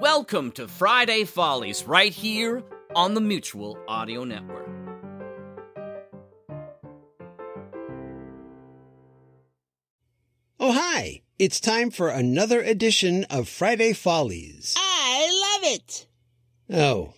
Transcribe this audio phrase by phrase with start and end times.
[0.00, 2.62] Welcome to Friday Follies right here
[2.96, 4.66] on the Mutual Audio Network.
[10.58, 11.20] Oh, hi.
[11.38, 14.74] It's time for another edition of Friday Follies.
[14.78, 16.06] I love it.
[16.72, 17.12] Oh,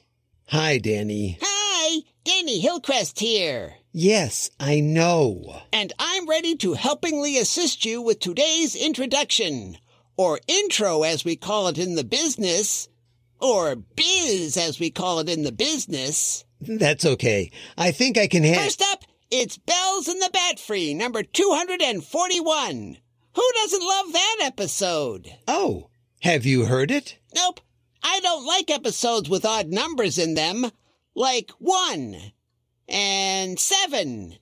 [0.48, 1.38] hi, Danny.
[1.40, 3.74] Hi, Danny Hillcrest here.
[3.92, 5.62] Yes, I know.
[5.72, 9.78] And I'm ready to helpingly assist you with today's introduction,
[10.16, 12.88] or intro as we call it in the business,
[13.40, 16.44] or biz as we call it in the business.
[16.60, 17.50] That's okay.
[17.76, 18.62] I think I can handle.
[18.64, 22.96] First up, it's Bells in the Bat Free, number 241.
[23.34, 25.32] Who doesn't love that episode?
[25.48, 25.88] Oh,
[26.20, 27.18] have you heard it?
[27.34, 27.60] Nope.
[28.02, 30.70] I don't like episodes with odd numbers in them,
[31.14, 32.32] like one
[32.88, 34.36] and seven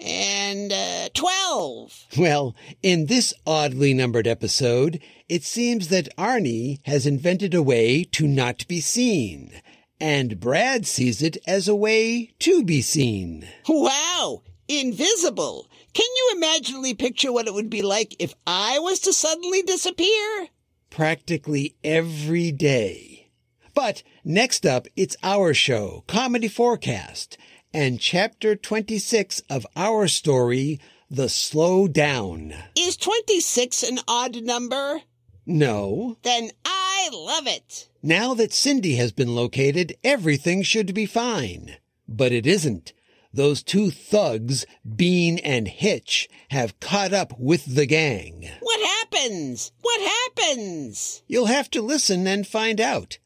[0.00, 0.31] and
[0.72, 2.06] uh, twelve.
[2.18, 8.26] Well, in this oddly numbered episode, it seems that Arnie has invented a way to
[8.26, 9.52] not be seen,
[10.00, 13.48] and Brad sees it as a way to be seen.
[13.68, 14.42] Wow!
[14.68, 15.68] Invisible!
[15.94, 20.48] Can you imaginably picture what it would be like if I was to suddenly disappear?
[20.90, 23.30] Practically every day.
[23.74, 27.36] But next up, it's our show, Comedy4Cast,
[27.74, 32.54] and chapter 26 of our story, The Slow Down.
[32.76, 35.02] Is 26 an odd number?
[35.46, 36.16] No.
[36.22, 37.88] Then I love it.
[38.02, 41.76] Now that Cindy has been located, everything should be fine.
[42.06, 42.92] But it isn't.
[43.34, 44.66] Those two thugs,
[44.96, 48.50] Bean and Hitch, have caught up with the gang.
[48.60, 49.72] What happens?
[49.80, 51.22] What happens?
[51.26, 53.18] You'll have to listen and find out.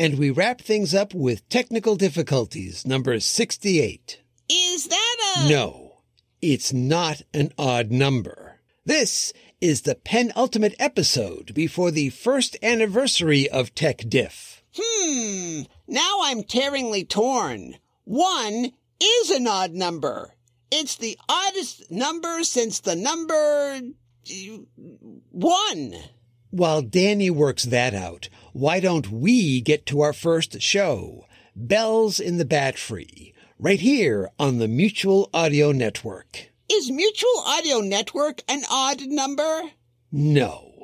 [0.00, 4.22] And we wrap things up with technical difficulties, number 68.
[4.48, 5.48] Is that a.
[5.50, 5.98] No,
[6.40, 8.60] it's not an odd number.
[8.86, 14.64] This is the penultimate episode before the first anniversary of Tek Diff.
[14.74, 15.64] Hmm.
[15.86, 17.76] Now I'm tearingly torn.
[18.04, 18.72] One
[19.02, 20.34] is an odd number.
[20.70, 23.82] It's the oddest number since the number.
[25.30, 25.94] one.
[26.50, 32.38] While Danny works that out, why don't we get to our first show, Bells in
[32.38, 36.50] the Bat Free, right here on the Mutual Audio Network?
[36.68, 39.62] Is Mutual Audio Network an odd number?
[40.10, 40.79] No.